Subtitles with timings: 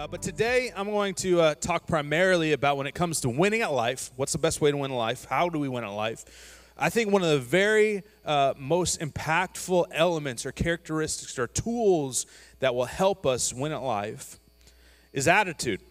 [0.00, 3.60] Uh, but today I'm going to uh, talk primarily about when it comes to winning
[3.60, 4.10] at life.
[4.16, 5.26] What's the best way to win at life?
[5.26, 6.72] How do we win at life?
[6.78, 12.24] I think one of the very uh, most impactful elements or characteristics or tools
[12.60, 14.38] that will help us win at life
[15.12, 15.82] is attitude.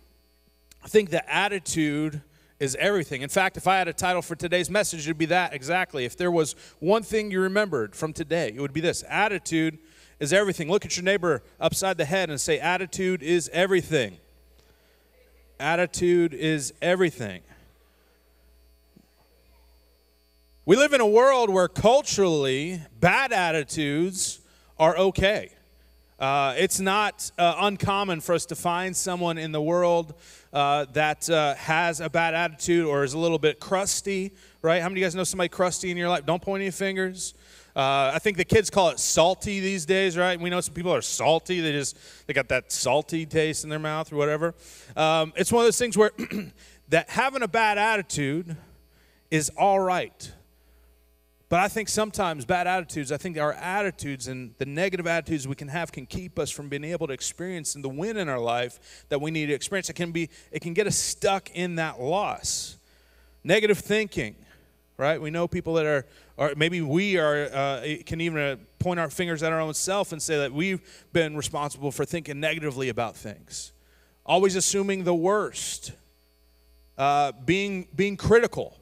[0.84, 2.23] I think the attitude
[2.59, 3.22] is everything.
[3.22, 6.05] In fact, if I had a title for today's message, it would be that exactly.
[6.05, 9.78] If there was one thing you remembered from today, it would be this attitude
[10.20, 10.70] is everything.
[10.70, 14.18] Look at your neighbor upside the head and say, Attitude is everything.
[15.59, 17.42] Attitude is everything.
[20.66, 24.39] We live in a world where culturally bad attitudes
[24.78, 25.52] are okay.
[26.20, 30.14] Uh, it's not uh, uncommon for us to find someone in the world
[30.52, 34.81] uh, that uh, has a bad attitude or is a little bit crusty, right?
[34.81, 36.26] How many of you guys know somebody crusty in your life?
[36.26, 37.33] Don't point any fingers.
[37.80, 40.38] Uh, I think the kids call it salty these days, right?
[40.38, 41.61] We know some people are salty.
[41.61, 44.53] They just they got that salty taste in their mouth or whatever.
[44.97, 46.11] Um, it's one of those things where
[46.89, 48.58] that having a bad attitude
[49.31, 50.30] is all right.
[51.47, 55.55] But I think sometimes bad attitudes, I think our attitudes and the negative attitudes we
[55.55, 59.05] can have can keep us from being able to experience the win in our life
[59.08, 59.89] that we need to experience.
[59.89, 62.75] It can be it can get us stuck in that loss.
[63.41, 64.36] Negative thinking,
[65.00, 65.19] right?
[65.19, 66.05] We know people that are
[66.36, 70.11] or maybe we are uh, can even uh, point our fingers at our own self
[70.11, 70.81] and say that we've
[71.14, 73.72] been responsible for thinking negatively about things.
[74.25, 75.94] Always assuming the worst.
[76.97, 78.75] Uh, being being critical.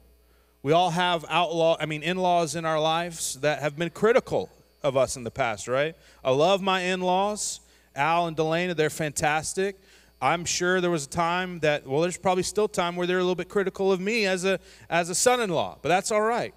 [0.64, 4.50] We all have outlaw i mean in-laws in our lives that have been critical
[4.82, 5.94] of us in the past right?
[6.24, 7.60] I love my in-laws.
[7.94, 9.76] Al and delana they're fantastic
[10.20, 13.22] i'm sure there was a time that well there's probably still time where they're a
[13.22, 14.58] little bit critical of me as a
[14.90, 16.54] as a son-in-law but that's all right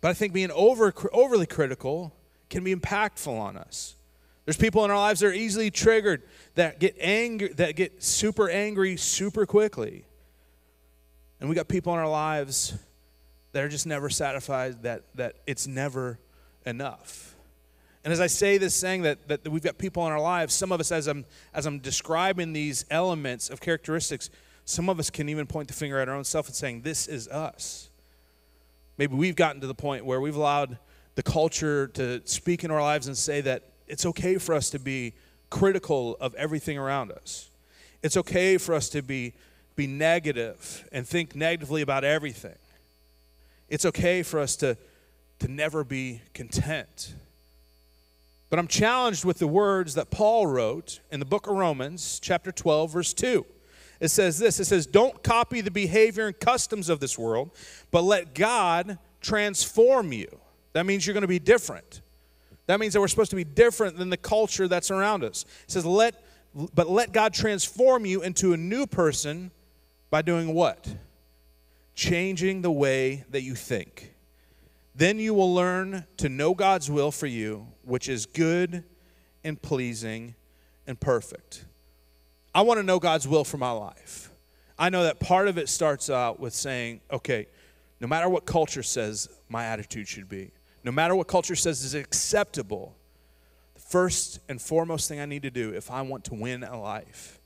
[0.00, 2.14] but I think being over, overly critical
[2.48, 3.96] can be impactful on us.
[4.44, 6.22] There's people in our lives that are easily triggered,
[6.54, 10.04] that get angry, that get super angry super quickly.
[11.40, 12.74] And we got people in our lives
[13.52, 16.20] that are just never satisfied, that, that it's never
[16.64, 17.34] enough.
[18.06, 20.70] And as I say this, saying that, that we've got people in our lives, some
[20.70, 24.30] of us, as I'm, as I'm describing these elements of characteristics,
[24.64, 27.08] some of us can even point the finger at our own self and saying, This
[27.08, 27.90] is us.
[28.96, 30.78] Maybe we've gotten to the point where we've allowed
[31.16, 34.78] the culture to speak in our lives and say that it's okay for us to
[34.78, 35.12] be
[35.50, 37.50] critical of everything around us.
[38.04, 39.32] It's okay for us to be,
[39.74, 42.54] be negative and think negatively about everything.
[43.68, 44.76] It's okay for us to,
[45.40, 47.16] to never be content.
[48.48, 52.52] But I'm challenged with the words that Paul wrote in the book of Romans, chapter
[52.52, 53.44] 12, verse 2
[54.00, 57.50] it says this it says, Don't copy the behavior and customs of this world,
[57.90, 60.28] but let God transform you.
[60.72, 62.02] That means you're going to be different.
[62.66, 65.44] That means that we're supposed to be different than the culture that's around us.
[65.64, 66.22] It says, let,
[66.74, 69.52] but let God transform you into a new person
[70.10, 70.86] by doing what?
[71.94, 74.15] Changing the way that you think.
[74.96, 78.82] Then you will learn to know God's will for you, which is good
[79.44, 80.34] and pleasing
[80.86, 81.66] and perfect.
[82.54, 84.30] I want to know God's will for my life.
[84.78, 87.46] I know that part of it starts out with saying, okay,
[88.00, 90.50] no matter what culture says my attitude should be,
[90.82, 92.96] no matter what culture says is acceptable,
[93.74, 96.80] the first and foremost thing I need to do if I want to win a
[96.80, 97.38] life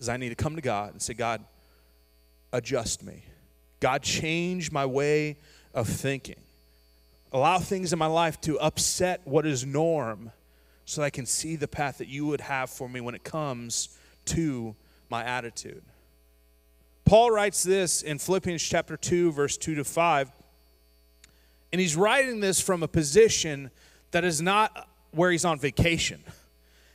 [0.00, 1.44] is I need to come to God and say, God,
[2.52, 3.22] adjust me.
[3.78, 5.38] God, change my way
[5.72, 6.40] of thinking.
[7.32, 10.32] Allow things in my life to upset what is norm
[10.84, 13.22] so that I can see the path that you would have for me when it
[13.22, 13.90] comes
[14.26, 14.74] to
[15.10, 15.82] my attitude.
[17.04, 20.30] Paul writes this in Philippians chapter 2, verse 2 to 5.
[21.72, 23.70] And he's writing this from a position
[24.10, 26.22] that is not where he's on vacation.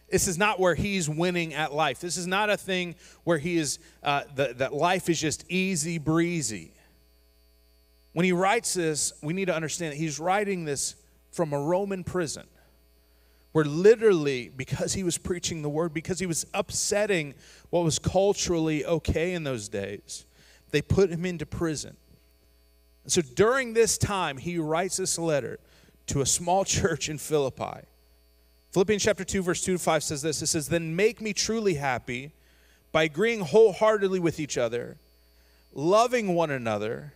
[0.10, 2.00] This is not where he's winning at life.
[2.00, 5.98] This is not a thing where he is, uh, the, that life is just easy
[5.98, 6.73] breezy.
[8.14, 10.96] When he writes this, we need to understand that he's writing this
[11.32, 12.46] from a Roman prison
[13.54, 17.36] where literally, because he was preaching the word, because he was upsetting
[17.70, 20.26] what was culturally okay in those days,
[20.72, 21.96] they put him into prison.
[23.06, 25.60] So during this time, he writes this letter
[26.08, 27.86] to a small church in Philippi.
[28.72, 31.76] Philippians chapter 2, verse 2 to 5 says this It says, Then make me truly
[31.76, 32.34] happy
[32.92, 34.98] by agreeing wholeheartedly with each other,
[35.74, 37.14] loving one another,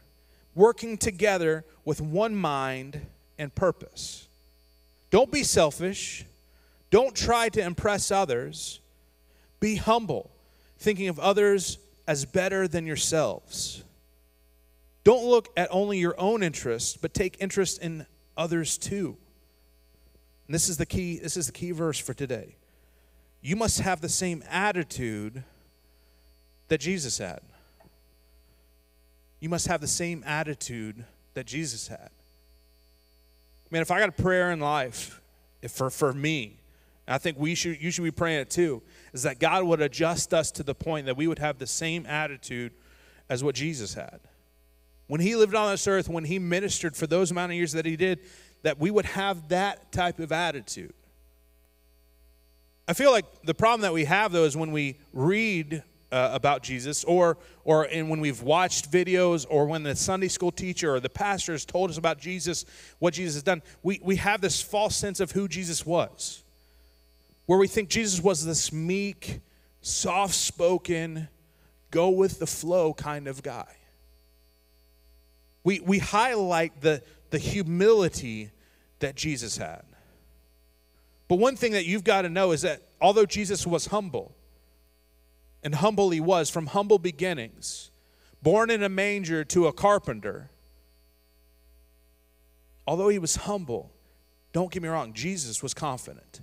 [0.57, 2.99] working together with one mind
[3.37, 4.27] and purpose.
[5.11, 6.25] Don't be selfish.
[6.89, 8.79] Don't try to impress others.
[9.59, 10.31] Be humble,
[10.79, 11.77] thinking of others
[12.07, 13.83] as better than yourselves.
[15.03, 18.05] Don't look at only your own interests, but take interest in
[18.35, 19.15] others too.
[20.47, 22.55] And this is the key this is the key verse for today.
[23.41, 25.43] You must have the same attitude
[26.67, 27.41] that Jesus had.
[29.39, 32.09] You must have the same attitude that Jesus had.
[33.69, 35.21] Man, if I got a prayer in life,
[35.61, 36.57] if for, for me,
[37.07, 38.81] I think we should you should be praying it too,
[39.13, 42.05] is that God would adjust us to the point that we would have the same
[42.05, 42.73] attitude
[43.29, 44.19] as what Jesus had.
[45.07, 47.85] When he lived on this earth, when he ministered for those amount of years that
[47.85, 48.19] he did,
[48.63, 50.93] that we would have that type of attitude.
[52.89, 56.63] I feel like the problem that we have though is when we read uh, about
[56.63, 60.99] Jesus, or or in when we've watched videos, or when the Sunday school teacher or
[60.99, 62.65] the pastor has told us about Jesus,
[62.99, 66.43] what Jesus has done, we, we have this false sense of who Jesus was,
[67.45, 69.41] where we think Jesus was this meek,
[69.81, 71.27] soft-spoken,
[71.91, 73.75] go with the flow kind of guy.
[75.63, 78.51] We we highlight the the humility
[78.99, 79.83] that Jesus had.
[81.27, 84.36] But one thing that you've got to know is that although Jesus was humble,
[85.63, 87.91] and humble he was from humble beginnings,
[88.41, 90.49] born in a manger to a carpenter.
[92.85, 93.91] Although he was humble,
[94.53, 96.41] don't get me wrong, Jesus was confident.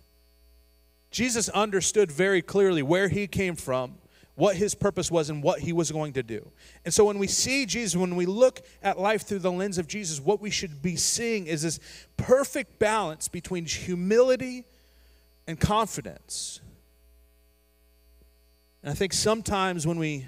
[1.10, 3.98] Jesus understood very clearly where he came from,
[4.34, 6.50] what his purpose was, and what he was going to do.
[6.84, 9.86] And so when we see Jesus, when we look at life through the lens of
[9.86, 11.78] Jesus, what we should be seeing is this
[12.16, 14.64] perfect balance between humility
[15.46, 16.60] and confidence.
[18.84, 20.26] And I think sometimes when we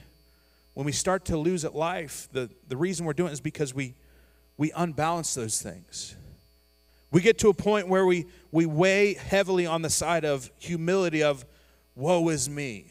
[0.73, 3.75] when we start to lose at life, the, the reason we're doing it is because
[3.75, 3.95] we
[4.57, 6.17] we unbalance those things.
[7.11, 11.23] We get to a point where we we weigh heavily on the side of humility
[11.23, 11.45] of
[11.95, 12.87] woe is me.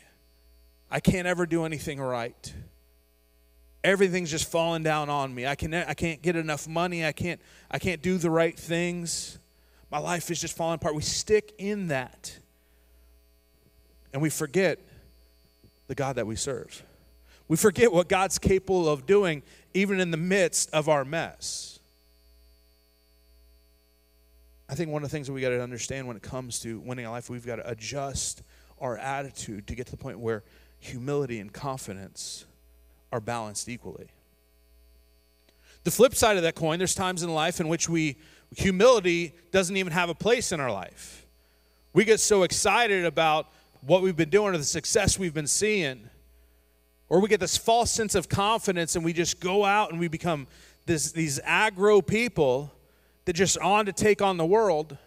[0.91, 2.53] I can't ever do anything right.
[3.83, 5.47] Everything's just falling down on me.
[5.47, 7.03] I can I can't get enough money.
[7.03, 7.41] I can't
[7.71, 9.39] I can't do the right things.
[9.89, 10.93] My life is just falling apart.
[10.93, 12.37] We stick in that.
[14.13, 14.77] And we forget
[15.87, 16.83] the God that we serve.
[17.47, 19.43] We forget what God's capable of doing
[19.73, 21.79] even in the midst of our mess.
[24.67, 26.79] I think one of the things that we got to understand when it comes to
[26.79, 28.41] winning a life, we've got to adjust
[28.79, 30.43] our attitude to get to the point where
[30.79, 32.45] humility and confidence
[33.11, 34.07] are balanced equally.
[35.83, 38.17] The flip side of that coin, there's times in life in which we
[38.55, 41.27] humility doesn't even have a place in our life.
[41.93, 43.51] We get so excited about
[43.85, 46.09] what we've been doing or the success we've been seeing.
[47.07, 50.07] Or we get this false sense of confidence and we just go out and we
[50.07, 50.47] become
[50.85, 52.71] this, these aggro people
[53.25, 54.97] that just on to take on the world.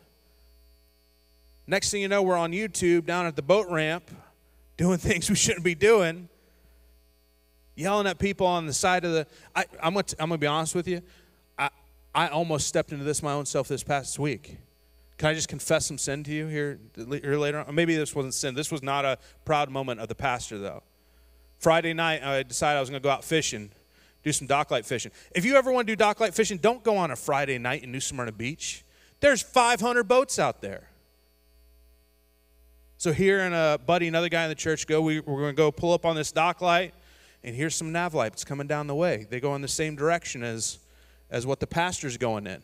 [1.66, 4.10] Next thing you know, we're on YouTube down at the boat ramp
[4.76, 6.28] doing things we shouldn't be doing,
[7.74, 9.26] yelling at people on the side of the.
[9.54, 11.02] I, am going to be honest with you.
[11.58, 11.70] I,
[12.14, 14.56] I almost stepped into this my own self this past week.
[15.18, 17.74] Can I just confess some sin to you here, here later on?
[17.74, 18.54] Maybe this wasn't sin.
[18.54, 20.84] This was not a proud moment of the pastor, though.
[21.58, 23.72] Friday night, I decided I was going to go out fishing,
[24.22, 25.10] do some docklight fishing.
[25.34, 27.90] If you ever want to do docklight fishing, don't go on a Friday night in
[27.90, 28.84] New Smyrna Beach.
[29.18, 30.88] There's 500 boats out there.
[32.96, 35.00] So here and a buddy, another guy in the church, go.
[35.02, 36.92] We, are going to go pull up on this docklight,
[37.42, 39.26] and here's some nav lights coming down the way.
[39.28, 40.78] They go in the same direction as
[41.30, 42.62] as what the pastor's going in.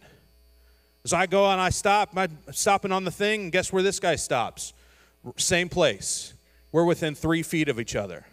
[1.07, 2.11] So I go and I stop.
[2.17, 4.73] I'm stopping on the thing, and guess where this guy stops?
[5.37, 6.33] Same place.
[6.73, 8.25] We're within three feet of each other.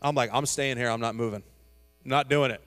[0.00, 0.88] I'm like, I'm staying here.
[0.88, 1.42] I'm not moving.
[2.04, 2.62] I'm not doing it.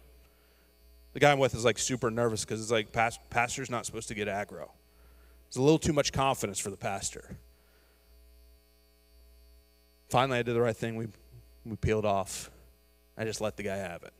[1.13, 2.91] The guy I'm with is like super nervous because it's like,
[3.29, 4.69] pastor's not supposed to get aggro.
[5.47, 7.35] It's a little too much confidence for the pastor.
[10.09, 10.95] Finally, I did the right thing.
[10.95, 11.07] We,
[11.65, 12.51] we peeled off.
[13.17, 14.13] I just let the guy have it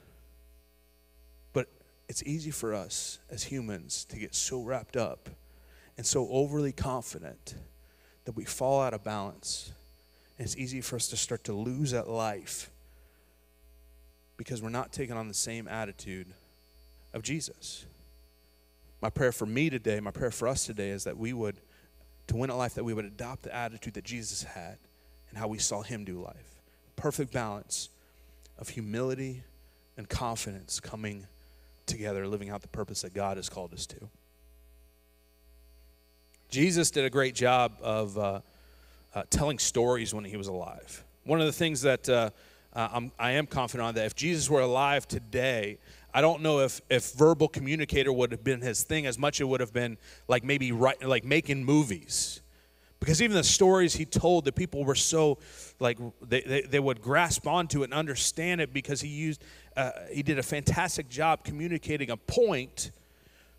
[2.10, 5.30] it's easy for us as humans to get so wrapped up
[5.96, 7.54] and so overly confident
[8.26, 9.72] that we fall out of balance.
[10.38, 12.72] And it's easy for us to start to lose at life
[14.38, 16.28] because we're not taking on the same attitude
[17.14, 17.86] of Jesus.
[19.02, 21.58] My prayer for me today, my prayer for us today is that we would,
[22.28, 24.80] to win at life, that we would adopt the attitude that Jesus had
[25.30, 26.56] and how we saw him do life.
[26.96, 27.90] Perfect balance
[28.58, 29.44] of humility
[29.96, 31.28] and confidence coming
[31.90, 34.10] together, living out the purpose that God has called us to.
[36.50, 38.40] Jesus did a great job of uh,
[39.14, 41.04] uh, telling stories when he was alive.
[41.26, 42.30] One of the things that uh,
[42.74, 45.78] uh, I'm, I am confident on that if Jesus were alive today,
[46.14, 49.46] I don't know if, if verbal communicator would have been his thing as much it
[49.46, 52.42] would have been like maybe right, like making movies.
[53.00, 55.38] Because even the stories he told, the people were so
[55.80, 59.42] like they, they, they would grasp onto it and understand it because he used
[59.80, 62.92] uh, he did a fantastic job communicating a point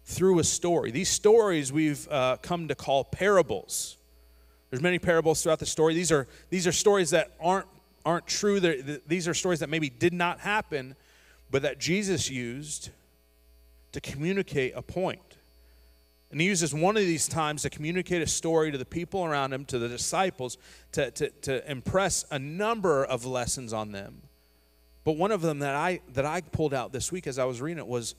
[0.05, 0.91] through a story.
[0.91, 3.97] These stories we've uh, come to call parables.
[4.69, 5.95] There's many parables throughout the story.
[5.95, 7.67] These are these are stories that aren't
[8.05, 8.61] aren't true.
[8.61, 10.95] They're, these are stories that maybe did not happen,
[11.51, 12.91] but that Jesus used
[13.93, 15.39] to communicate a point.
[16.31, 19.55] And he uses one of these times to communicate a story to the people around
[19.55, 20.59] him, to the disciples,
[20.93, 24.23] to, to, to impress a number of lessons on them.
[25.11, 27.61] But one of them that I, that I pulled out this week as I was
[27.61, 28.15] reading it was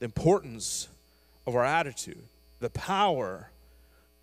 [0.00, 0.88] the importance
[1.46, 2.24] of our attitude,
[2.58, 3.50] the power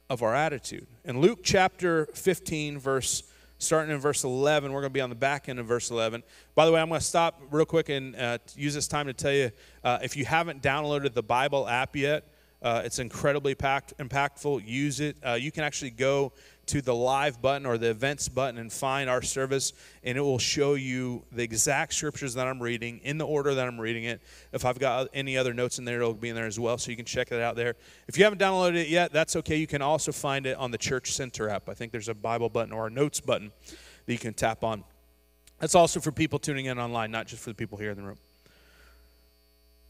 [0.09, 0.85] of our attitude.
[1.05, 3.23] In Luke chapter 15, verse
[3.57, 4.73] starting in verse 11.
[4.73, 6.21] We're going to be on the back end of verse 11.
[6.55, 9.13] By the way, I'm going to stop real quick and uh, use this time to
[9.13, 9.49] tell you
[9.85, 12.25] uh, if you haven't downloaded the Bible app yet,
[12.61, 14.67] uh, it's incredibly packed, impactful.
[14.67, 15.15] Use it.
[15.25, 16.33] Uh, you can actually go
[16.69, 19.73] to the live button or the events button and find our service,
[20.03, 23.67] and it will show you the exact scriptures that I'm reading in the order that
[23.67, 24.21] I'm reading it.
[24.53, 26.91] If I've got any other notes in there, it'll be in there as well, so
[26.91, 27.75] you can check that out there.
[28.07, 29.55] If you haven't downloaded it yet, that's okay.
[29.55, 31.69] You can also find it on the Church Center app.
[31.69, 33.51] I think there's a Bible button or a notes button
[34.05, 34.83] that you can tap on.
[35.59, 38.03] That's also for people tuning in online, not just for the people here in the
[38.03, 38.17] room.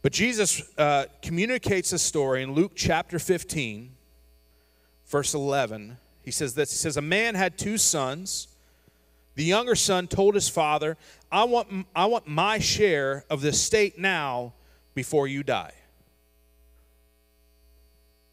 [0.02, 3.92] But Jesus uh, communicates a story in Luke chapter 15,
[5.06, 5.98] verse 11.
[6.22, 8.48] He says this He says, A man had two sons.
[9.36, 10.98] The younger son told his father,
[11.32, 14.52] I want, I want my share of the estate now
[14.92, 15.72] before you die.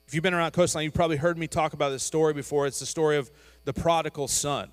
[0.08, 2.66] If you've been around Coastline, you've probably heard me talk about this story before.
[2.66, 3.30] It's the story of
[3.66, 4.70] the prodigal son.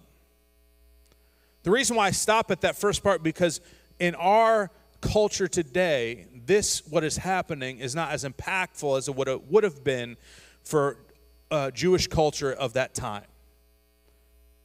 [1.64, 3.60] The reason why I stop at that first part because
[3.98, 9.64] in our culture today, this, what is happening, is not as impactful as it would
[9.64, 10.16] have, been
[10.62, 10.98] for
[11.54, 13.24] uh, Jewish culture of that time.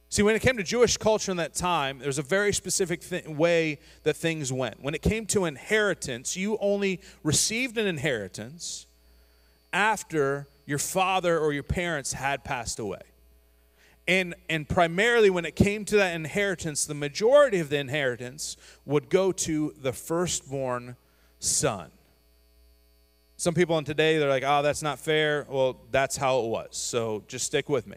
[0.08, 3.00] See, when it came to Jewish culture in that time, there was a very specific
[3.08, 4.82] th- way that things went.
[4.82, 8.86] When it came to inheritance, you only received an inheritance
[9.72, 13.02] after your father or your parents had passed away.
[14.08, 19.10] And, and primarily, when it came to that inheritance, the majority of the inheritance would
[19.10, 20.96] go to the firstborn
[21.38, 21.92] son.
[23.40, 25.46] Some people in today, they're like, oh, that's not fair.
[25.48, 26.76] Well, that's how it was.
[26.76, 27.96] So just stick with me.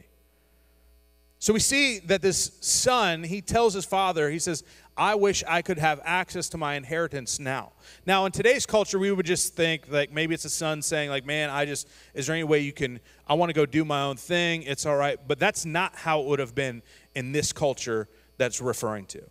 [1.37, 4.63] So we see that this son, he tells his father, he says,
[4.95, 7.73] I wish I could have access to my inheritance now.
[8.05, 11.25] Now, in today's culture, we would just think like maybe it's a son saying, like,
[11.25, 14.03] man, I just, is there any way you can, I want to go do my
[14.03, 14.63] own thing.
[14.63, 15.19] It's all right.
[15.27, 16.81] But that's not how it would have been
[17.15, 18.07] in this culture
[18.37, 19.21] that's referring to.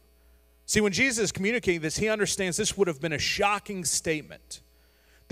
[0.66, 4.61] See, when Jesus is communicating this, he understands this would have been a shocking statement.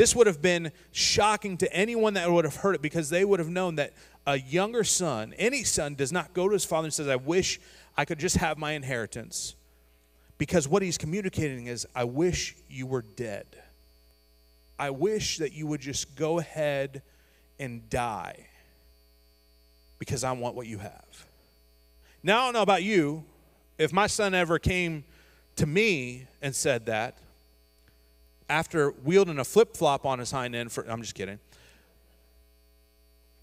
[0.00, 3.38] This would have been shocking to anyone that would have heard it because they would
[3.38, 3.92] have known that
[4.26, 7.60] a younger son, any son, does not go to his father and says, I wish
[7.98, 9.56] I could just have my inheritance.
[10.38, 13.44] Because what he's communicating is, I wish you were dead.
[14.78, 17.02] I wish that you would just go ahead
[17.58, 18.46] and die
[19.98, 21.26] because I want what you have.
[22.22, 23.22] Now, I don't know about you.
[23.76, 25.04] If my son ever came
[25.56, 27.18] to me and said that
[28.50, 31.38] after wielding a flip flop on his hind end for, I'm just kidding.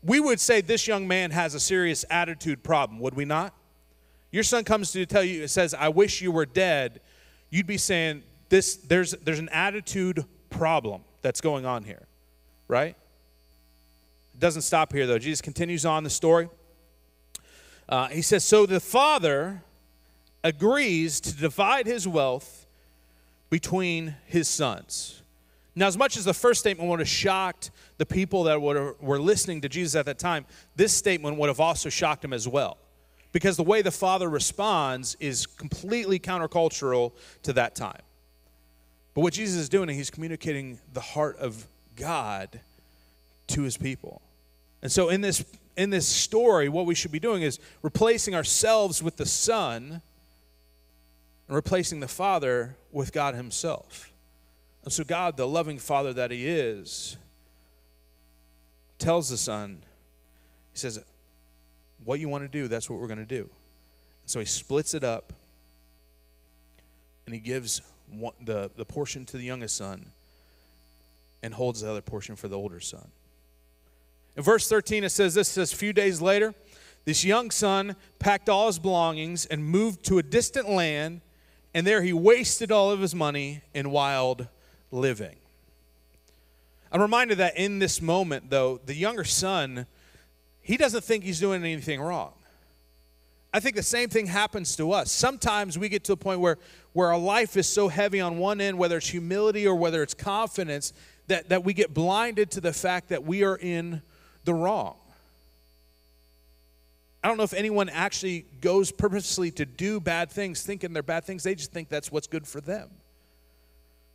[0.03, 3.53] We would say this young man has a serious attitude problem, would we not?
[4.31, 7.01] Your son comes to tell you, it says, I wish you were dead.
[7.49, 12.07] You'd be saying, this, there's, there's an attitude problem that's going on here,
[12.67, 12.95] right?
[14.33, 15.17] It doesn't stop here, though.
[15.17, 16.49] Jesus continues on the story.
[17.89, 19.63] Uh, he says, So the father
[20.43, 22.56] agrees to divide his wealth
[23.49, 25.21] between his sons.
[25.75, 29.61] Now, as much as the first statement would have shocked the people that were listening
[29.61, 32.77] to Jesus at that time, this statement would have also shocked him as well.
[33.31, 37.11] Because the way the father responds is completely countercultural
[37.43, 38.01] to that time.
[39.13, 42.59] But what Jesus is doing, he's communicating the heart of God
[43.47, 44.21] to his people.
[44.81, 49.03] And so in this in this story, what we should be doing is replacing ourselves
[49.03, 50.01] with the Son
[51.47, 54.11] and replacing the Father with God Himself.
[54.83, 57.17] And so, God, the loving Father that He is,
[58.99, 59.81] tells the Son,
[60.73, 61.03] He says,
[62.03, 63.49] What you want to do, that's what we're going to do.
[64.23, 65.33] And so He splits it up
[67.25, 70.07] and He gives one, the, the portion to the youngest son
[71.43, 73.07] and holds the other portion for the older son.
[74.35, 76.53] In verse 13, it says this it says, A few days later,
[77.05, 81.21] This young son packed all his belongings and moved to a distant land,
[81.77, 84.47] and there he wasted all of his money in wild
[84.89, 85.35] living.
[86.91, 89.85] I'm reminded that in this moment, though, the younger son,
[90.59, 92.33] he doesn't think he's doing anything wrong.
[93.53, 95.11] I think the same thing happens to us.
[95.11, 96.57] Sometimes we get to a point where,
[96.93, 100.15] where our life is so heavy on one end, whether it's humility or whether it's
[100.15, 100.93] confidence,
[101.27, 104.01] that, that we get blinded to the fact that we are in
[104.45, 104.95] the wrong.
[107.23, 111.25] I don't know if anyone actually goes purposely to do bad things thinking they're bad
[111.25, 111.43] things.
[111.43, 112.89] They just think that's what's good for them.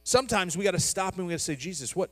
[0.05, 2.11] Sometimes we got to stop and we got to say, Jesus, what,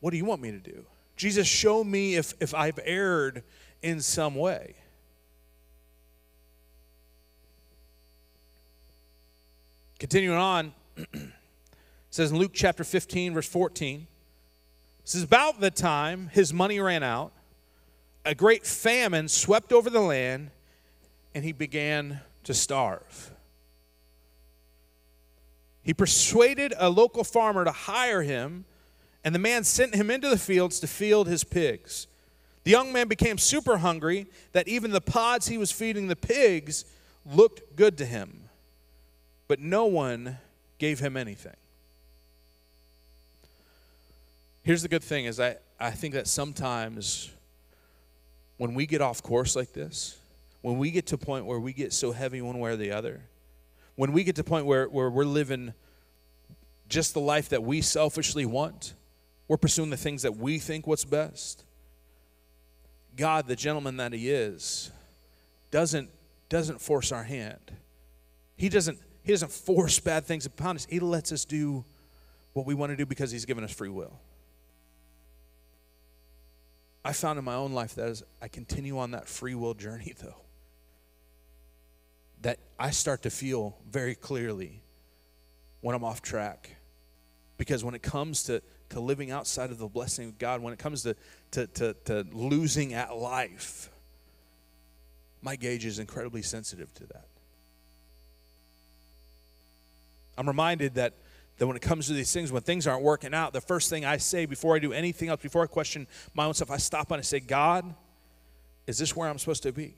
[0.00, 0.84] what do you want me to do?
[1.16, 3.42] Jesus, show me if, if I've erred
[3.82, 4.76] in some way.
[9.98, 10.74] Continuing on,
[12.10, 14.06] says in Luke chapter 15, verse 14,
[15.02, 17.32] this is About the time his money ran out,
[18.28, 20.50] a great famine swept over the land,
[21.34, 23.30] and he began to starve.
[25.82, 28.66] He persuaded a local farmer to hire him,
[29.24, 32.06] and the man sent him into the fields to field his pigs.
[32.64, 36.84] The young man became super hungry that even the pods he was feeding the pigs
[37.24, 38.50] looked good to him,
[39.48, 40.36] but no one
[40.76, 41.56] gave him anything.
[44.64, 47.30] Here's the good thing is I, I think that sometimes
[48.58, 50.18] when we get off course like this,
[50.60, 52.92] when we get to a point where we get so heavy one way or the
[52.92, 53.22] other,
[53.94, 55.72] when we get to a point where, where we're living
[56.88, 58.94] just the life that we selfishly want,
[59.46, 61.64] we're pursuing the things that we think what's best.
[63.16, 64.90] God, the gentleman that he is,
[65.70, 66.10] doesn't
[66.48, 67.72] doesn't force our hand.
[68.56, 70.86] He doesn't he doesn't force bad things upon us.
[70.88, 71.84] He lets us do
[72.52, 74.18] what we want to do because he's given us free will.
[77.04, 80.14] I found in my own life that as I continue on that free will journey,
[80.20, 80.42] though,
[82.42, 84.82] that I start to feel very clearly
[85.80, 86.76] when I'm off track.
[87.56, 90.78] Because when it comes to, to living outside of the blessing of God, when it
[90.78, 91.16] comes to,
[91.52, 93.90] to, to, to losing at life,
[95.42, 97.26] my gauge is incredibly sensitive to that.
[100.36, 101.14] I'm reminded that
[101.58, 104.04] that when it comes to these things, when things aren't working out, the first thing
[104.04, 107.10] I say before I do anything else, before I question my own self, I stop
[107.10, 107.94] and I say, God,
[108.86, 109.94] is this where I'm supposed to be?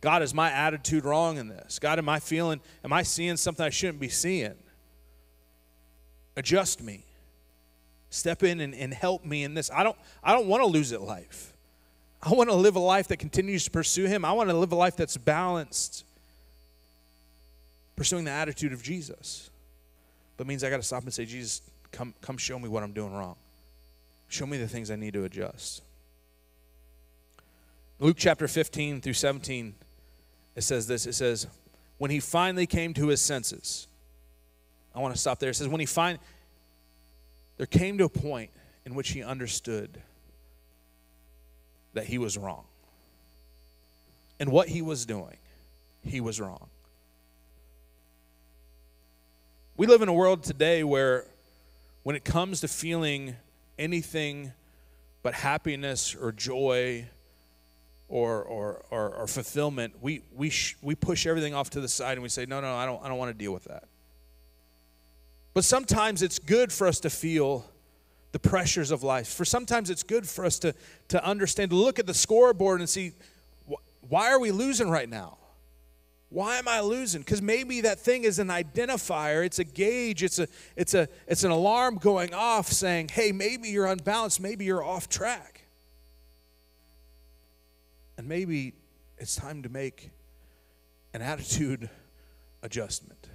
[0.00, 1.80] God, is my attitude wrong in this?
[1.80, 4.54] God, am I feeling, am I seeing something I shouldn't be seeing?
[6.36, 7.04] Adjust me.
[8.10, 9.70] Step in and, and help me in this.
[9.74, 11.52] I don't, I don't want to lose it life.
[12.22, 14.24] I want to live a life that continues to pursue Him.
[14.24, 16.04] I want to live a life that's balanced,
[17.96, 19.50] pursuing the attitude of Jesus
[20.38, 21.60] but means I got to stop and say, Jesus,
[21.92, 23.36] come, come show me what I'm doing wrong.
[24.28, 25.82] Show me the things I need to adjust.
[27.98, 29.74] Luke chapter 15 through 17,
[30.54, 31.48] it says this it says,
[31.98, 33.88] when he finally came to his senses,
[34.94, 35.50] I want to stop there.
[35.50, 36.22] It says, when he finally,
[37.56, 38.50] there came to a point
[38.86, 40.00] in which he understood
[41.94, 42.64] that he was wrong.
[44.38, 45.36] And what he was doing,
[46.04, 46.68] he was wrong.
[49.78, 51.24] We live in a world today where,
[52.02, 53.36] when it comes to feeling
[53.78, 54.50] anything
[55.22, 57.06] but happiness or joy
[58.08, 62.14] or, or, or, or fulfillment, we, we, sh- we push everything off to the side
[62.14, 63.84] and we say, no, no, I don't, I don't want to deal with that.
[65.54, 67.64] But sometimes it's good for us to feel
[68.32, 69.28] the pressures of life.
[69.28, 70.74] For sometimes it's good for us to,
[71.06, 73.12] to understand, to look at the scoreboard and see,
[74.08, 75.38] why are we losing right now?
[76.30, 77.22] Why am I losing?
[77.22, 81.42] Because maybe that thing is an identifier, it's a gauge, it's, a, it's, a, it's
[81.42, 85.62] an alarm going off saying, hey, maybe you're unbalanced, maybe you're off track.
[88.18, 88.74] And maybe
[89.16, 90.10] it's time to make
[91.14, 91.88] an attitude
[92.62, 93.28] adjustment.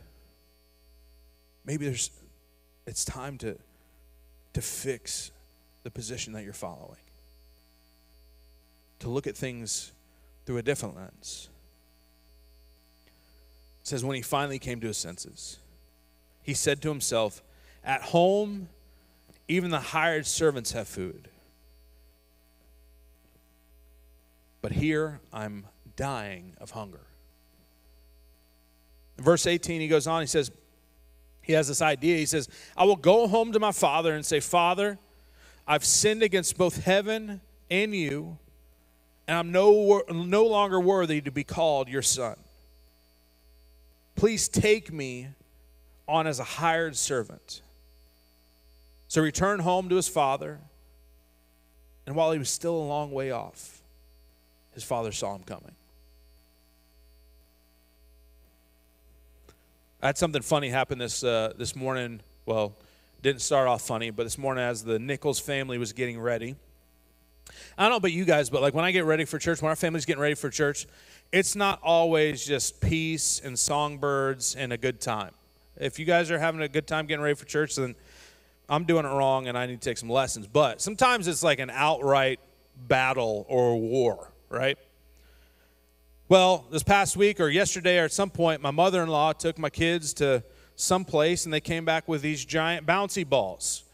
[1.66, 2.12] Maybe there's
[2.86, 3.58] it's time to,
[4.54, 5.32] to fix
[5.84, 7.00] the position that you're following.
[9.00, 9.94] To look at things
[10.46, 11.50] through a different lens
[13.84, 15.60] says, when he finally came to his senses,
[16.42, 17.44] he said to himself,
[17.84, 18.70] At home,
[19.48, 21.28] even the hired servants have food.
[24.62, 25.66] But here I'm
[25.96, 27.02] dying of hunger.
[29.18, 30.52] Verse 18, he goes on, he says,
[31.44, 32.18] he has this idea.
[32.18, 34.98] He says, I will go home to my father and say, Father,
[35.68, 38.38] I've sinned against both heaven and you,
[39.28, 42.36] and I'm no, no longer worthy to be called your son.
[44.24, 45.28] Please take me
[46.08, 47.62] on as a hired servant.
[49.10, 50.62] So he returned home to his father,
[52.08, 53.82] and while he was still a long way off,
[54.74, 55.74] his father saw him coming.
[60.02, 62.22] I had something funny happen this uh, this morning.
[62.46, 62.78] Well,
[63.22, 66.56] didn't start off funny, but this morning as the Nichols family was getting ready.
[67.78, 69.68] I don't know about you guys, but like when I get ready for church, when
[69.68, 70.88] our family's getting ready for church,
[71.34, 75.32] it's not always just peace and songbirds and a good time.
[75.76, 77.96] If you guys are having a good time getting ready for church, then
[78.70, 80.46] I'm doing it wrong and I need to take some lessons.
[80.46, 82.40] But sometimes it's like an outright
[82.88, 84.78] battle or war, right?
[86.30, 89.58] Well, this past week or yesterday or at some point, my mother in law took
[89.58, 90.44] my kids to
[90.76, 93.86] some place and they came back with these giant bouncy balls,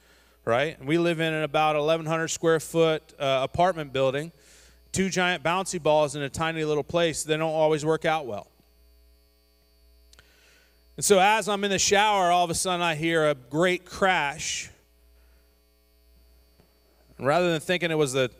[0.43, 0.77] right?
[0.77, 4.33] And we live in an about 1,100 square foot uh, apartment building.
[4.91, 8.47] Two giant bouncy balls in a tiny little place, they don't always work out well.
[10.97, 13.85] And so, as I'm in the shower, all of a sudden I hear a great
[13.85, 14.69] crash.
[17.17, 18.31] Rather than thinking it was the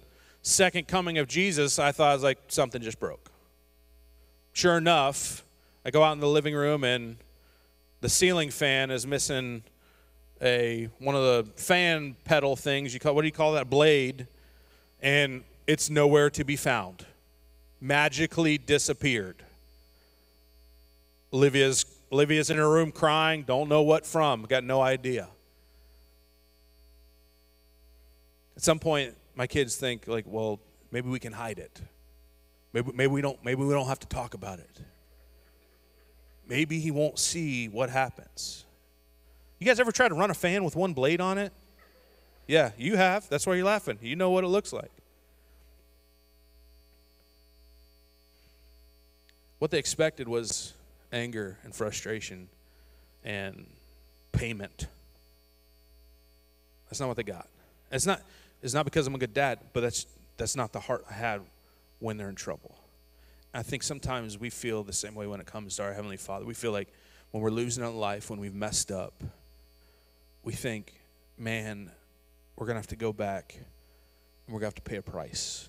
[0.42, 3.32] second coming of Jesus, I thought it was like something just broke.
[4.54, 5.46] Sure enough,
[5.86, 7.18] I go out in the living room and
[8.02, 9.64] the ceiling fan is missing
[10.42, 12.94] a one of the fan pedal things.
[12.94, 14.28] You call what do you call that blade?
[15.02, 17.06] And it's nowhere to be found.
[17.80, 19.44] Magically disappeared.
[21.32, 25.28] Olivia's Olivia's in her room crying, don't know what from, got no idea.
[28.58, 31.80] At some point, my kids think like, well, maybe we can hide it.
[32.74, 34.82] Maybe, maybe we don't maybe we don't have to talk about it.
[36.48, 38.66] Maybe he won't see what happens.
[39.60, 41.54] You guys ever try to run a fan with one blade on it?
[42.48, 43.30] Yeah, you have.
[43.30, 44.00] That's why you're laughing.
[44.02, 44.90] You know what it looks like.
[49.60, 50.74] What they expected was
[51.12, 52.48] anger and frustration
[53.24, 53.66] and
[54.32, 54.88] payment.
[56.90, 57.48] That's not what they got.
[57.92, 58.22] It's not,
[58.64, 60.06] it's not because I'm a good dad, but that's,
[60.38, 61.42] that's not the heart I had
[62.00, 62.76] when they're in trouble.
[63.54, 66.46] I think sometimes we feel the same way when it comes to our Heavenly Father.
[66.46, 66.88] We feel like
[67.32, 69.24] when we're losing our life, when we've messed up,
[70.44, 70.94] we think,
[71.38, 71.92] man,
[72.56, 73.56] we're to have to go back
[74.46, 75.68] and we're to have to pay a price.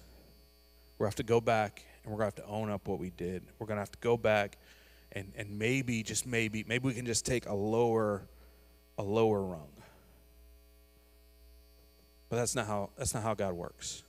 [0.98, 2.98] We're to have to go back and we're going to have to own up what
[2.98, 3.42] we did.
[3.58, 4.56] We're going to have to go back
[5.12, 8.22] and, and maybe, just maybe, maybe we can just take a lower,
[8.98, 9.68] a lower rung.
[12.28, 14.04] But that's not how, that's not how God works.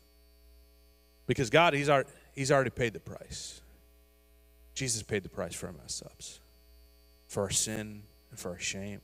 [1.25, 3.61] Because God, he's, already, he's already paid the price.
[4.73, 6.39] Jesus paid the price for our mess ups,
[7.27, 9.01] for our sin, and for our shame.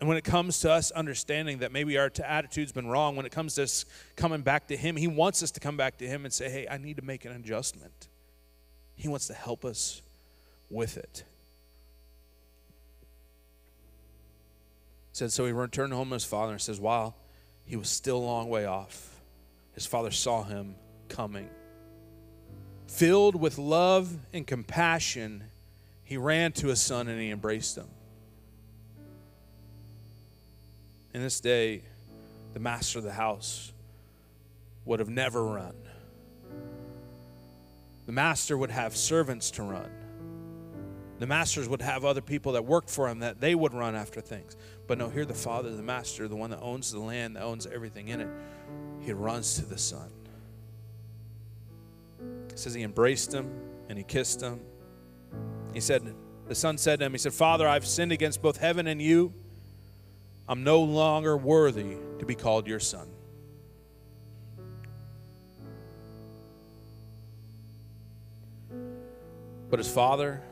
[0.00, 3.32] And when it comes to us understanding that maybe our attitude's been wrong, when it
[3.32, 3.84] comes to us
[4.16, 6.66] coming back to Him, He wants us to come back to Him and say, hey,
[6.68, 8.08] I need to make an adjustment.
[8.96, 10.00] He wants to help us
[10.70, 11.24] with it.
[15.20, 17.14] said, so he returned home to his father and says, while
[17.66, 19.20] he was still a long way off,
[19.74, 20.74] his father saw him
[21.08, 21.50] coming.
[22.86, 25.44] Filled with love and compassion,
[26.04, 27.88] he ran to his son and he embraced him.
[31.12, 31.82] In this day,
[32.54, 33.72] the master of the house
[34.84, 35.74] would have never run.
[38.06, 39.90] The master would have servants to run
[41.20, 44.22] the masters would have other people that worked for him that they would run after
[44.22, 44.56] things.
[44.86, 47.66] But no, here the father, the master, the one that owns the land, that owns
[47.66, 48.28] everything in it,
[49.00, 50.10] he runs to the son.
[52.50, 53.50] He says he embraced him
[53.90, 54.60] and he kissed him.
[55.74, 56.14] He said,
[56.48, 59.34] the son said to him, he said, Father, I've sinned against both heaven and you.
[60.50, 63.08] I'm no longer worthy to be called your son.
[69.70, 70.42] But his father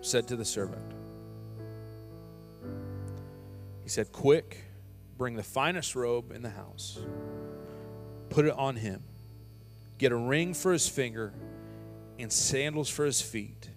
[0.00, 0.94] said to the servant,
[3.82, 4.64] He said, Quick,
[5.18, 6.98] bring the finest robe in the house,
[8.30, 9.02] put it on him,
[9.98, 11.34] get a ring for his finger
[12.18, 13.68] and sandals for his feet,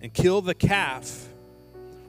[0.00, 1.28] and kill the calf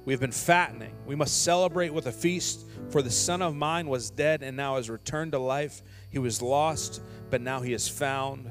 [0.08, 0.94] we have been fattening.
[1.06, 4.78] We must celebrate with a feast, for the son of mine was dead and now
[4.78, 5.82] has returned to life.
[6.10, 8.50] He was lost, but now he is found.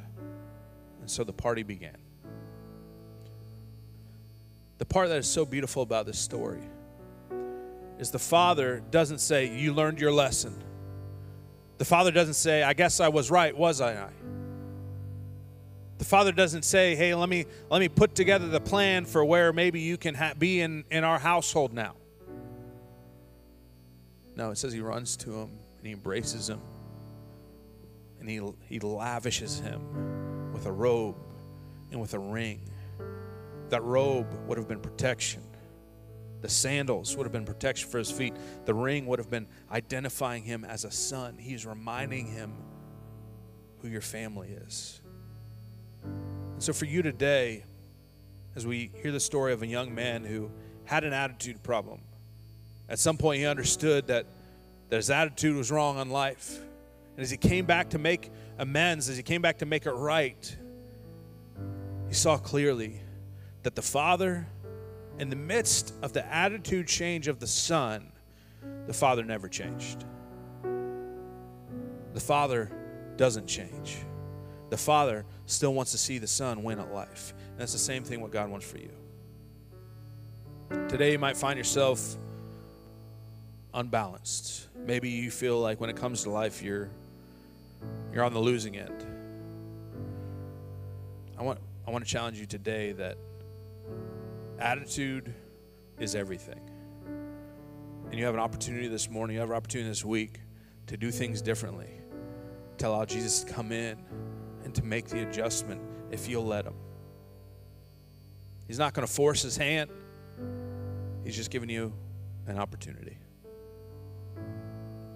[1.01, 1.97] And so the party began.
[4.77, 6.61] The part that is so beautiful about this story
[7.99, 10.62] is the father doesn't say, You learned your lesson.
[11.79, 14.11] The father doesn't say, I guess I was right, was I?
[15.99, 19.53] The father doesn't say, Hey, let me, let me put together the plan for where
[19.53, 21.95] maybe you can ha- be in, in our household now.
[24.37, 26.61] No, it says he runs to him and he embraces him
[28.21, 31.17] and he, he lavishes him with a robe
[31.91, 32.61] and with a ring
[33.71, 35.43] that robe would have been protection.
[36.43, 38.35] The sandals would have been protection for his feet.
[38.65, 41.39] The ring would have been identifying him as a son.
[41.39, 42.53] He's reminding him
[43.79, 45.01] who your family is.
[46.57, 47.64] And so, for you today,
[48.55, 50.51] as we hear the story of a young man who
[50.87, 52.01] had an attitude problem,
[52.88, 54.25] at some point he understood that,
[54.88, 56.59] that his attitude was wrong on life.
[57.14, 59.90] And as he came back to make amends, as he came back to make it
[59.90, 60.57] right,
[62.09, 63.03] he saw clearly
[63.62, 64.47] that the Father,
[65.19, 68.11] in the midst of the attitude change of the Son,
[68.87, 70.07] the Father never changed.
[72.14, 72.73] The Father
[73.19, 73.99] doesn't change.
[74.69, 77.35] The Father still wants to see the Son win at life.
[77.51, 78.91] And that's the same thing what God wants for you.
[80.89, 82.17] Today you might find yourself
[83.73, 84.69] unbalanced.
[84.75, 86.91] Maybe you feel like when it comes to life you're
[88.13, 89.07] you're on the losing end.
[91.39, 93.17] I want I want to challenge you today that
[94.59, 95.33] attitude
[96.01, 96.61] is everything.
[98.11, 100.41] And you have an opportunity this morning, you have an opportunity this week
[100.87, 101.91] to do things differently.
[102.79, 103.99] To allow Jesus to come in
[104.67, 106.75] and to make the adjustment if you'll let him.
[108.67, 109.91] He's not going to force his hand.
[111.25, 111.93] He's just giving you
[112.49, 113.17] an opportunity.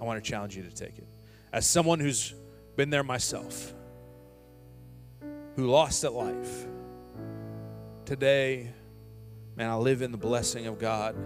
[0.00, 1.06] I want to challenge you to take it.
[1.52, 2.32] As someone who's
[2.76, 3.74] been there myself,
[5.56, 6.66] who lost at life,
[8.04, 8.70] today,
[9.56, 11.16] man, I live in the blessing of God.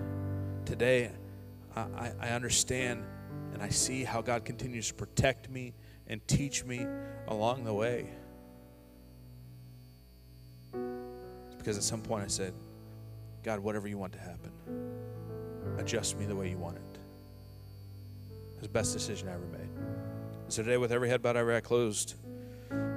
[0.64, 1.10] Today,
[1.76, 3.04] I, I understand
[3.52, 5.74] and I see how God continues to protect me
[6.06, 6.86] and teach me
[7.28, 8.08] along the way.
[11.58, 12.52] Because at some point I said,
[13.42, 14.50] God, whatever you want to happen,
[15.78, 16.98] adjust me the way you want it.
[18.30, 19.68] It was the best decision I ever made.
[20.48, 22.14] So today, with every head bowed, every eye closed,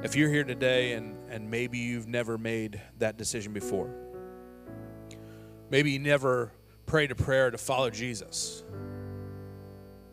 [0.04, 3.89] if you're here today and, and maybe you've never made that decision before,
[5.70, 6.52] maybe you never
[6.86, 8.63] prayed a prayer to follow Jesus.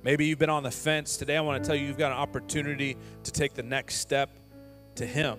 [0.05, 1.17] Maybe you've been on the fence.
[1.17, 4.39] Today, I want to tell you you've got an opportunity to take the next step
[4.97, 5.39] to Him.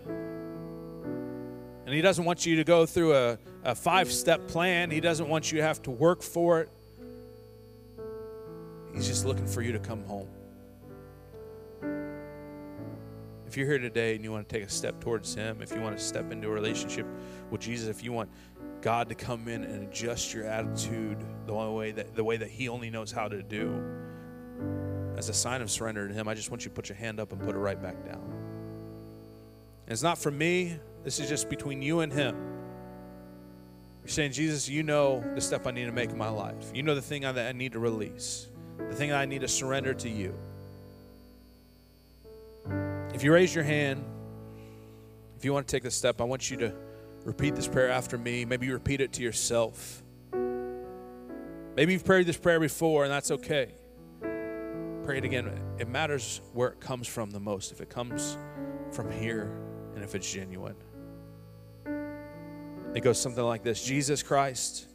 [1.86, 5.30] And He doesn't want you to go through a, a five step plan, He doesn't
[5.30, 6.70] want you to have to work for it.
[8.96, 10.30] He's just looking for you to come home.
[13.46, 15.80] If you're here today and you want to take a step towards Him, if you
[15.80, 17.06] want to step into a relationship
[17.52, 18.32] with Jesus, if you want
[18.82, 22.50] God to come in and adjust your attitude the only way that the way that
[22.50, 24.05] He only knows how to do,
[25.18, 27.20] as a sign of surrender to Him, I just want you to put your hand
[27.20, 28.22] up and put it right back down.
[29.86, 32.36] And it's not for me, this is just between you and Him.
[34.04, 36.72] You're saying, Jesus, you know the step I need to make in my life.
[36.74, 38.48] You know the thing that I need to release,
[38.78, 40.36] the thing I need to surrender to you.
[43.14, 44.04] If you raise your hand,
[45.38, 46.74] if you want to take this step, I want you to
[47.24, 48.46] repeat this prayer after me.
[48.46, 50.04] Maybe you repeat it to yourself.
[50.34, 53.74] Maybe you've prayed this prayer before, and that's okay
[55.06, 55.62] pray it again.
[55.78, 57.72] It matters where it comes from the most.
[57.72, 58.40] If it comes
[58.92, 59.56] from here
[59.94, 60.76] and if it's genuine.
[62.96, 64.88] It goes something like this Jesus Christ,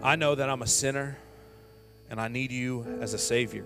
[0.00, 1.18] I know that I'm a sinner
[2.08, 3.64] and I need you as a Savior.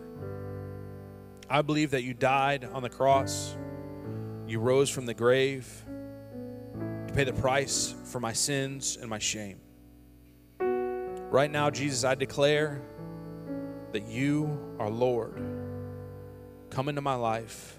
[1.51, 3.55] I believe that you died on the cross,
[4.47, 5.71] you rose from the grave
[7.07, 9.61] to pay the price for my sins and my shame.
[10.59, 12.81] Right now, Jesus, I declare
[13.93, 15.35] that you are Lord.
[16.71, 17.77] Come into my life,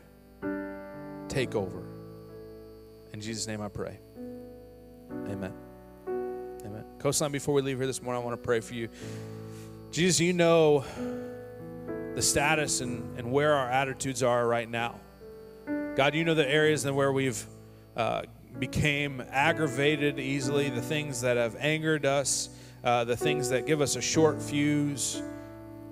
[1.28, 1.84] take over.
[3.14, 4.00] In Jesus' name I pray.
[5.28, 5.54] Amen.
[6.08, 6.86] Amen.
[7.00, 8.90] Coastline, before we leave here this morning, I want to pray for you.
[9.92, 10.84] Jesus, you know
[12.16, 14.96] the status and, and where our attitudes are right now.
[15.96, 17.46] God, you know the areas and where we've
[17.96, 18.24] uh,
[18.60, 22.50] became aggravated easily, the things that have angered us,
[22.84, 25.22] uh, the things that give us a short fuse.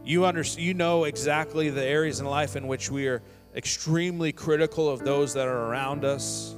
[0.03, 3.21] You, under, you know exactly the areas in life in which we are
[3.55, 6.55] extremely critical of those that are around us.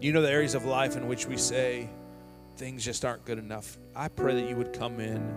[0.00, 1.88] You know the areas of life in which we say
[2.56, 3.78] things just aren't good enough.
[3.94, 5.34] I pray that you would come in.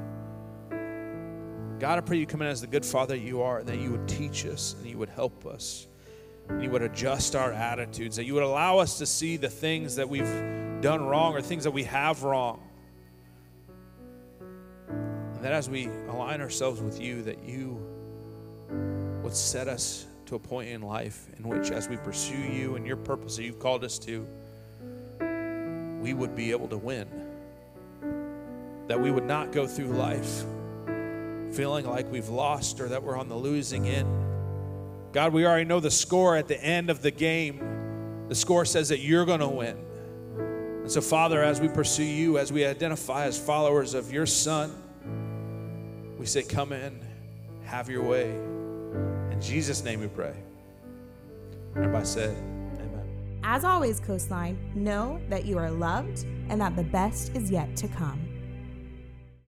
[1.79, 3.91] God, I pray you come in as the good father you are, and that you
[3.91, 5.87] would teach us and you would help us.
[6.49, 9.95] And you would adjust our attitudes, that you would allow us to see the things
[9.95, 10.25] that we've
[10.81, 12.68] done wrong or things that we have wrong.
[15.39, 17.79] And that as we align ourselves with you, that you
[19.23, 22.85] would set us to a point in life in which, as we pursue you and
[22.85, 24.27] your purpose that you've called us to,
[26.01, 27.07] we would be able to win.
[28.89, 30.43] That we would not go through life
[31.53, 34.09] feeling like we've lost or that we're on the losing end.
[35.13, 38.25] God, we already know the score at the end of the game.
[38.27, 39.77] The score says that you're going to win.
[40.81, 44.75] And so, Father, as we pursue you, as we identify as followers of your Son,
[46.19, 46.99] we say, Come in,
[47.63, 48.29] have your way.
[49.31, 50.35] In Jesus' name we pray.
[51.75, 52.35] Everybody said,
[52.75, 53.39] Amen.
[53.41, 57.87] As always, Coastline, know that you are loved and that the best is yet to
[57.87, 58.28] come.